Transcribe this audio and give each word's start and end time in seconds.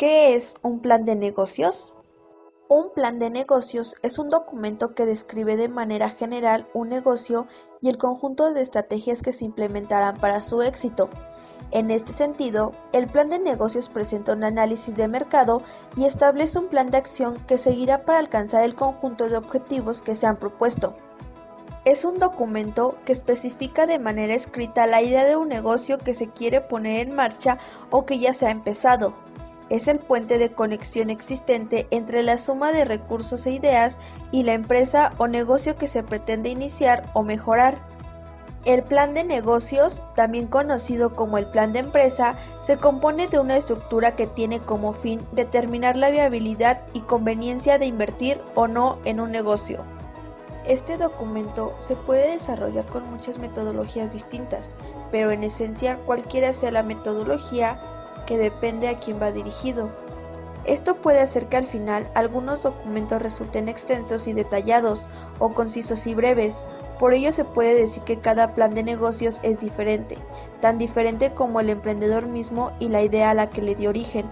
¿Qué 0.00 0.34
es 0.34 0.54
un 0.62 0.80
plan 0.80 1.04
de 1.04 1.14
negocios? 1.14 1.92
Un 2.70 2.88
plan 2.94 3.18
de 3.18 3.28
negocios 3.28 3.96
es 4.02 4.18
un 4.18 4.30
documento 4.30 4.94
que 4.94 5.04
describe 5.04 5.58
de 5.58 5.68
manera 5.68 6.08
general 6.08 6.66
un 6.72 6.88
negocio 6.88 7.46
y 7.82 7.90
el 7.90 7.98
conjunto 7.98 8.50
de 8.50 8.62
estrategias 8.62 9.20
que 9.20 9.34
se 9.34 9.44
implementarán 9.44 10.16
para 10.16 10.40
su 10.40 10.62
éxito. 10.62 11.10
En 11.70 11.90
este 11.90 12.14
sentido, 12.14 12.72
el 12.94 13.08
plan 13.08 13.28
de 13.28 13.40
negocios 13.40 13.90
presenta 13.90 14.32
un 14.32 14.42
análisis 14.42 14.96
de 14.96 15.06
mercado 15.06 15.60
y 15.94 16.06
establece 16.06 16.58
un 16.58 16.68
plan 16.68 16.90
de 16.90 16.96
acción 16.96 17.44
que 17.46 17.58
seguirá 17.58 18.06
para 18.06 18.20
alcanzar 18.20 18.64
el 18.64 18.74
conjunto 18.74 19.28
de 19.28 19.36
objetivos 19.36 20.00
que 20.00 20.14
se 20.14 20.26
han 20.26 20.38
propuesto. 20.38 20.94
Es 21.84 22.06
un 22.06 22.16
documento 22.16 22.96
que 23.04 23.12
especifica 23.12 23.86
de 23.86 23.98
manera 23.98 24.34
escrita 24.34 24.86
la 24.86 25.02
idea 25.02 25.26
de 25.26 25.36
un 25.36 25.48
negocio 25.48 25.98
que 25.98 26.14
se 26.14 26.30
quiere 26.30 26.62
poner 26.62 27.06
en 27.06 27.14
marcha 27.14 27.58
o 27.90 28.06
que 28.06 28.18
ya 28.18 28.32
se 28.32 28.46
ha 28.46 28.50
empezado, 28.50 29.12
es 29.70 29.88
el 29.88 30.00
puente 30.00 30.36
de 30.36 30.52
conexión 30.52 31.08
existente 31.08 31.86
entre 31.90 32.22
la 32.22 32.36
suma 32.36 32.72
de 32.72 32.84
recursos 32.84 33.46
e 33.46 33.52
ideas 33.52 33.96
y 34.32 34.42
la 34.42 34.52
empresa 34.52 35.12
o 35.16 35.28
negocio 35.28 35.76
que 35.76 35.86
se 35.86 36.02
pretende 36.02 36.50
iniciar 36.50 37.08
o 37.14 37.22
mejorar. 37.22 37.78
El 38.66 38.82
plan 38.82 39.14
de 39.14 39.24
negocios, 39.24 40.02
también 40.14 40.46
conocido 40.46 41.16
como 41.16 41.38
el 41.38 41.46
plan 41.46 41.72
de 41.72 41.78
empresa, 41.78 42.36
se 42.58 42.76
compone 42.76 43.26
de 43.26 43.38
una 43.38 43.56
estructura 43.56 44.16
que 44.16 44.26
tiene 44.26 44.60
como 44.60 44.92
fin 44.92 45.26
determinar 45.32 45.96
la 45.96 46.10
viabilidad 46.10 46.82
y 46.92 47.00
conveniencia 47.00 47.78
de 47.78 47.86
invertir 47.86 48.42
o 48.54 48.68
no 48.68 48.98
en 49.06 49.18
un 49.18 49.30
negocio. 49.30 49.82
Este 50.66 50.98
documento 50.98 51.74
se 51.78 51.96
puede 51.96 52.32
desarrollar 52.32 52.84
con 52.86 53.10
muchas 53.10 53.38
metodologías 53.38 54.12
distintas, 54.12 54.74
pero 55.10 55.30
en 55.30 55.42
esencia 55.42 55.96
cualquiera 56.04 56.52
sea 56.52 56.70
la 56.70 56.82
metodología, 56.82 57.80
que 58.26 58.38
depende 58.38 58.88
a 58.88 58.98
quién 58.98 59.20
va 59.20 59.32
dirigido. 59.32 59.90
Esto 60.64 60.94
puede 60.96 61.20
hacer 61.20 61.46
que 61.48 61.56
al 61.56 61.64
final 61.64 62.08
algunos 62.14 62.62
documentos 62.62 63.22
resulten 63.22 63.68
extensos 63.68 64.26
y 64.26 64.34
detallados 64.34 65.08
o 65.38 65.54
concisos 65.54 66.06
y 66.06 66.14
breves, 66.14 66.66
por 66.98 67.14
ello 67.14 67.32
se 67.32 67.46
puede 67.46 67.74
decir 67.74 68.02
que 68.02 68.18
cada 68.18 68.54
plan 68.54 68.74
de 68.74 68.82
negocios 68.82 69.40
es 69.42 69.60
diferente, 69.60 70.18
tan 70.60 70.76
diferente 70.76 71.32
como 71.32 71.60
el 71.60 71.70
emprendedor 71.70 72.26
mismo 72.26 72.72
y 72.78 72.88
la 72.88 73.00
idea 73.00 73.30
a 73.30 73.34
la 73.34 73.48
que 73.48 73.62
le 73.62 73.74
dio 73.74 73.88
origen. 73.88 74.26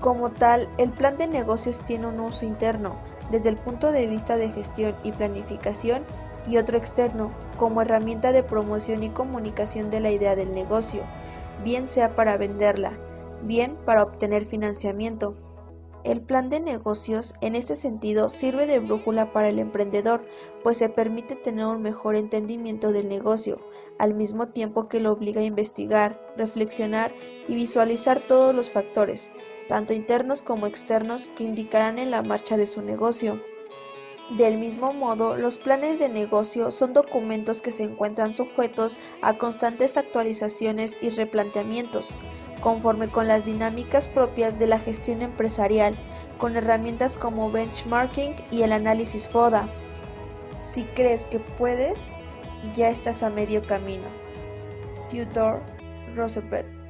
Como 0.00 0.30
tal, 0.30 0.68
el 0.78 0.90
plan 0.90 1.18
de 1.18 1.28
negocios 1.28 1.80
tiene 1.80 2.06
un 2.06 2.18
uso 2.18 2.46
interno, 2.46 2.96
desde 3.30 3.50
el 3.50 3.56
punto 3.56 3.92
de 3.92 4.06
vista 4.06 4.36
de 4.36 4.48
gestión 4.48 4.96
y 5.04 5.12
planificación, 5.12 6.02
y 6.48 6.56
otro 6.56 6.78
externo, 6.78 7.30
como 7.56 7.82
herramienta 7.82 8.32
de 8.32 8.42
promoción 8.42 9.02
y 9.02 9.10
comunicación 9.10 9.90
de 9.90 10.00
la 10.00 10.10
idea 10.10 10.34
del 10.34 10.52
negocio 10.54 11.02
bien 11.64 11.88
sea 11.88 12.14
para 12.14 12.36
venderla, 12.36 12.98
bien 13.42 13.76
para 13.84 14.02
obtener 14.02 14.44
financiamiento. 14.44 15.34
El 16.04 16.20
plan 16.20 16.48
de 16.48 16.58
negocios 16.58 17.32
en 17.40 17.54
este 17.54 17.76
sentido 17.76 18.28
sirve 18.28 18.66
de 18.66 18.80
brújula 18.80 19.32
para 19.32 19.48
el 19.48 19.60
emprendedor, 19.60 20.26
pues 20.64 20.78
se 20.78 20.88
permite 20.88 21.36
tener 21.36 21.64
un 21.66 21.80
mejor 21.80 22.16
entendimiento 22.16 22.90
del 22.90 23.08
negocio, 23.08 23.58
al 24.00 24.14
mismo 24.14 24.48
tiempo 24.48 24.88
que 24.88 24.98
lo 24.98 25.12
obliga 25.12 25.42
a 25.42 25.44
investigar, 25.44 26.20
reflexionar 26.36 27.14
y 27.46 27.54
visualizar 27.54 28.18
todos 28.18 28.52
los 28.52 28.68
factores, 28.68 29.30
tanto 29.68 29.92
internos 29.92 30.42
como 30.42 30.66
externos, 30.66 31.28
que 31.28 31.44
indicarán 31.44 32.00
en 32.00 32.10
la 32.10 32.22
marcha 32.22 32.56
de 32.56 32.66
su 32.66 32.82
negocio. 32.82 33.40
Del 34.30 34.56
mismo 34.56 34.92
modo, 34.92 35.36
los 35.36 35.58
planes 35.58 35.98
de 35.98 36.08
negocio 36.08 36.70
son 36.70 36.94
documentos 36.94 37.60
que 37.60 37.70
se 37.70 37.84
encuentran 37.84 38.34
sujetos 38.34 38.96
a 39.20 39.36
constantes 39.36 39.96
actualizaciones 39.96 40.98
y 41.02 41.10
replanteamientos, 41.10 42.16
conforme 42.60 43.08
con 43.08 43.28
las 43.28 43.44
dinámicas 43.44 44.08
propias 44.08 44.58
de 44.58 44.68
la 44.68 44.78
gestión 44.78 45.22
empresarial, 45.22 45.96
con 46.38 46.56
herramientas 46.56 47.16
como 47.16 47.50
benchmarking 47.50 48.36
y 48.50 48.62
el 48.62 48.72
análisis 48.72 49.28
FODA. 49.28 49.68
Si 50.56 50.84
crees 50.84 51.26
que 51.26 51.40
puedes, 51.40 52.12
ya 52.74 52.88
estás 52.88 53.22
a 53.22 53.28
medio 53.28 53.62
camino. 53.62 54.06
Tudor 55.10 55.60
Roosevelt 56.14 56.81